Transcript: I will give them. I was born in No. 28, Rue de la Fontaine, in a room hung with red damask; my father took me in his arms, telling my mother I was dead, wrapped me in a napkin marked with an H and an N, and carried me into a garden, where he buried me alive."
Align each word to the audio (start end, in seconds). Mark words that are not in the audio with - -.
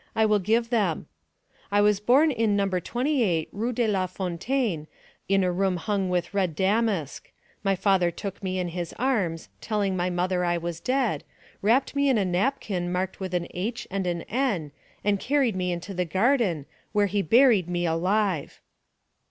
I 0.15 0.25
will 0.25 0.39
give 0.39 0.71
them. 0.71 1.05
I 1.71 1.79
was 1.81 1.99
born 1.99 2.31
in 2.31 2.55
No. 2.55 2.67
28, 2.67 3.49
Rue 3.51 3.71
de 3.71 3.85
la 3.87 4.07
Fontaine, 4.07 4.87
in 5.29 5.43
a 5.43 5.51
room 5.51 5.77
hung 5.77 6.09
with 6.09 6.33
red 6.33 6.55
damask; 6.55 7.31
my 7.63 7.75
father 7.75 8.09
took 8.09 8.41
me 8.41 8.57
in 8.57 8.69
his 8.69 8.93
arms, 8.97 9.49
telling 9.61 9.95
my 9.95 10.09
mother 10.09 10.43
I 10.43 10.57
was 10.57 10.79
dead, 10.79 11.23
wrapped 11.61 11.95
me 11.95 12.09
in 12.09 12.17
a 12.17 12.25
napkin 12.25 12.91
marked 12.91 13.19
with 13.19 13.35
an 13.35 13.45
H 13.51 13.87
and 13.91 14.07
an 14.07 14.23
N, 14.23 14.71
and 15.03 15.19
carried 15.19 15.55
me 15.55 15.71
into 15.71 15.95
a 15.95 16.03
garden, 16.03 16.65
where 16.93 17.05
he 17.05 17.21
buried 17.21 17.69
me 17.69 17.85
alive." 17.85 18.59